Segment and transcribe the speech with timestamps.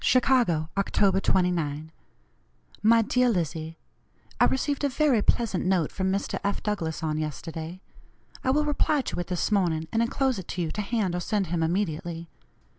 [0.03, 1.91] "CHICAGO, October 29.
[2.81, 3.77] "MY DEAR LIZZIE:
[4.39, 6.39] I received a very pleasant note from Mr.
[6.43, 6.63] F.
[6.63, 7.81] Douglass on yesterday.
[8.43, 11.19] I will reply to it this morning, and enclose it to you to hand or
[11.19, 12.31] send him immediately.